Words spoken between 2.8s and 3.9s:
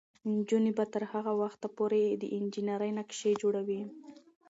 نقشې جوړوي.